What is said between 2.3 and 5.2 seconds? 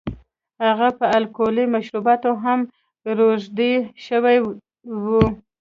هم روږدی شوی و.